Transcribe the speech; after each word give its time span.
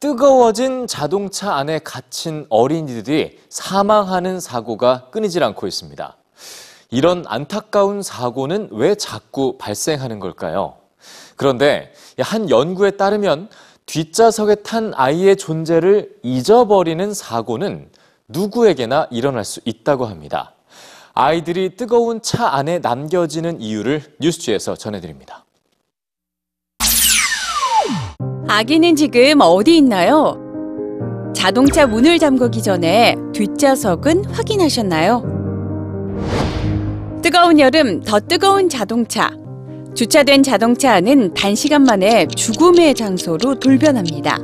뜨거워진 0.00 0.86
자동차 0.86 1.56
안에 1.56 1.78
갇힌 1.80 2.46
어린이들이 2.48 3.38
사망하는 3.50 4.40
사고가 4.40 5.10
끊이질 5.10 5.44
않고 5.44 5.66
있습니다. 5.66 6.16
이런 6.90 7.24
안타까운 7.28 8.02
사고는 8.02 8.70
왜 8.72 8.94
자꾸 8.94 9.58
발생하는 9.58 10.18
걸까요? 10.18 10.76
그런데 11.36 11.92
한 12.18 12.48
연구에 12.48 12.92
따르면 12.92 13.50
뒷좌석에 13.84 14.56
탄 14.56 14.92
아이의 14.94 15.36
존재를 15.36 16.16
잊어버리는 16.22 17.12
사고는 17.12 17.90
누구에게나 18.28 19.08
일어날 19.10 19.44
수 19.44 19.60
있다고 19.66 20.06
합니다. 20.06 20.54
아이들이 21.12 21.76
뜨거운 21.76 22.22
차 22.22 22.48
안에 22.48 22.78
남겨지는 22.78 23.60
이유를 23.60 24.16
뉴스지에서 24.18 24.76
전해드립니다. 24.76 25.44
아기는 28.52 28.96
지금 28.96 29.40
어디 29.42 29.76
있나요? 29.76 30.36
자동차 31.36 31.86
문을 31.86 32.18
잠그기 32.18 32.60
전에 32.64 33.14
뒷좌석은 33.32 34.24
확인하셨나요? 34.24 35.22
뜨거운 37.22 37.60
여름, 37.60 38.02
더 38.02 38.18
뜨거운 38.18 38.68
자동차. 38.68 39.30
주차된 39.94 40.42
자동차 40.42 40.94
안은 40.94 41.34
단시간 41.34 41.84
만에 41.84 42.26
죽음의 42.26 42.96
장소로 42.96 43.60
돌변합니다. 43.60 44.40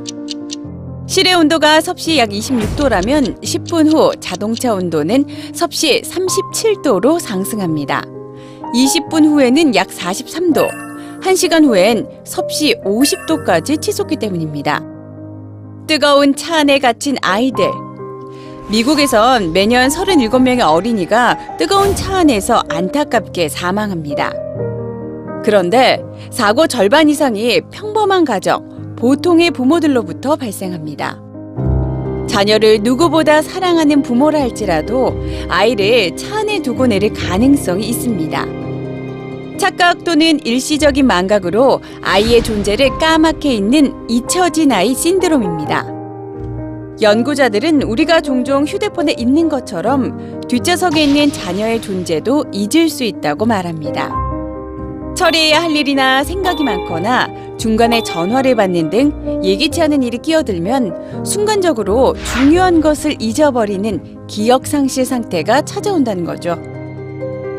실내 1.05 1.33
온도가 1.33 1.81
섭씨 1.81 2.17
약 2.17 2.29
26도라면 2.29 3.41
10분 3.43 3.93
후 3.93 4.13
자동차 4.21 4.73
온도는 4.73 5.25
섭씨 5.53 6.01
37도로 6.03 7.19
상승합니다. 7.19 8.03
20분 8.73 9.25
후에는 9.25 9.75
약 9.75 9.89
43도, 9.89 10.86
1시간 11.27 11.65
후엔 11.65 12.07
섭씨 12.23 12.75
50도까지 12.85 13.81
치솟기 13.81 14.15
때문입니다. 14.15 14.81
뜨거운 15.85 16.35
차 16.35 16.59
안에 16.59 16.79
갇힌 16.79 17.17
아이들. 17.21 17.69
미국에선 18.71 19.51
매년 19.51 19.89
37명의 19.89 20.61
어린이가 20.61 21.57
뜨거운 21.57 21.95
차 21.95 22.17
안에서 22.19 22.63
안타깝게 22.69 23.49
사망합니다. 23.49 24.31
그런데 25.43 26.01
사고 26.31 26.67
절반 26.67 27.09
이상이 27.09 27.61
평범한 27.71 28.25
가정, 28.25 28.95
보통의 28.97 29.51
부모들로부터 29.51 30.35
발생합니다. 30.37 31.21
자녀를 32.27 32.79
누구보다 32.83 33.41
사랑하는 33.41 34.01
부모라 34.01 34.39
할지라도 34.39 35.13
아이를 35.49 36.15
차 36.15 36.39
안에 36.39 36.61
두고 36.61 36.87
내릴 36.87 37.13
가능성이 37.13 37.87
있습니다. 37.87 38.66
착각 39.57 40.03
또는 40.03 40.39
일시적인 40.45 41.05
망각으로 41.05 41.81
아이의 42.01 42.43
존재를 42.43 42.97
까맣게 42.97 43.53
잊는 43.53 44.09
잊혀진 44.09 44.71
아이 44.71 44.93
신드롬입니다. 44.93 45.97
연구자들은 47.01 47.83
우리가 47.83 48.21
종종 48.21 48.65
휴대폰에 48.65 49.15
있는 49.17 49.49
것처럼 49.49 50.41
뒷좌석에 50.47 51.03
있는 51.03 51.31
자녀의 51.31 51.81
존재도 51.81 52.45
잊을 52.51 52.89
수 52.89 53.03
있다고 53.03 53.45
말합니다. 53.45 54.11
처리해야 55.15 55.63
할 55.63 55.75
일이나 55.75 56.23
생각이 56.23 56.63
많거나 56.63 57.27
중간에 57.57 58.03
전화를 58.03 58.55
받는 58.55 58.89
등 58.91 59.41
예기치 59.43 59.81
않은 59.81 60.03
일이 60.03 60.19
끼어들면 60.19 61.25
순간적으로 61.25 62.15
중요한 62.35 62.81
것을 62.81 63.15
잊어버리는 63.19 64.27
기억상실 64.27 65.05
상태가 65.05 65.63
찾아온다는 65.63 66.23
거죠. 66.23 66.76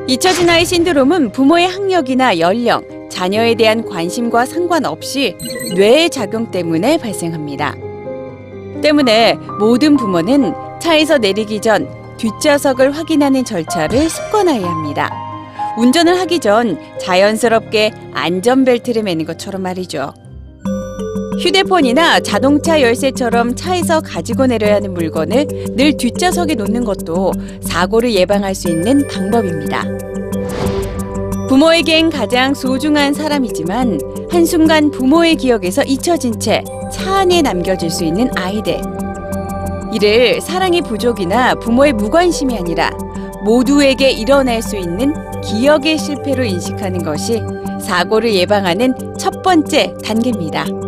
잊혀진 0.08 0.48
아이 0.48 0.64
신드롬은 0.64 1.32
부모의 1.32 1.68
학력이나 1.68 2.38
연령, 2.38 2.82
자녀에 3.10 3.54
대한 3.54 3.84
관심과 3.84 4.46
상관없이 4.46 5.36
뇌의 5.74 6.08
작용 6.08 6.50
때문에 6.50 6.96
발생합니다. 6.96 7.74
때문에 8.80 9.34
모든 9.60 9.98
부모는 9.98 10.54
차에서 10.80 11.18
내리기 11.18 11.60
전 11.60 11.86
뒷좌석을 12.16 12.92
확인하는 12.92 13.44
절차를 13.44 14.08
습관화해야 14.08 14.66
합니다. 14.66 15.10
운전을 15.76 16.18
하기 16.20 16.38
전 16.38 16.80
자연스럽게 16.98 17.92
안전벨트를 18.14 19.02
매는 19.02 19.26
것처럼 19.26 19.60
말이죠. 19.60 20.14
휴대폰이나 21.40 22.20
자동차 22.20 22.80
열쇠처럼 22.80 23.54
차에서 23.54 24.00
가지고 24.00 24.46
내려야 24.46 24.76
하는 24.76 24.94
물건을 24.94 25.46
늘 25.76 25.96
뒷좌석에 25.96 26.54
놓는 26.54 26.84
것도 26.84 27.32
사고를 27.60 28.12
예방할 28.14 28.54
수 28.54 28.68
있는 28.68 29.06
방법입니다. 29.08 29.84
부모에겐 31.48 32.10
가장 32.10 32.54
소중한 32.54 33.14
사람이지만 33.14 33.98
한순간 34.30 34.90
부모의 34.90 35.36
기억에서 35.36 35.82
잊혀진 35.84 36.38
채 36.38 36.62
차 36.90 37.18
안에 37.18 37.42
남겨질 37.42 37.90
수 37.90 38.04
있는 38.04 38.30
아이들. 38.36 38.80
이를 39.92 40.40
사랑의 40.40 40.82
부족이나 40.82 41.54
부모의 41.54 41.92
무관심이 41.94 42.56
아니라 42.56 42.90
모두에게 43.44 44.10
일어날 44.10 44.62
수 44.62 44.76
있는 44.76 45.14
기억의 45.42 45.98
실패로 45.98 46.44
인식하는 46.44 47.02
것이 47.02 47.40
사고를 47.80 48.34
예방하는 48.34 48.94
첫 49.18 49.42
번째 49.42 49.94
단계입니다. 50.04 50.87